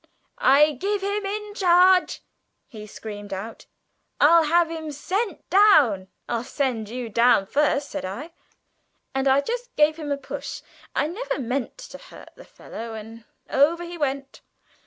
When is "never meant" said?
11.05-11.77